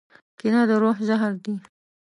کینه 0.37 0.61
د 0.69 0.71
روح 0.81 0.97
زهر 1.07 1.33
دي. 1.43 1.55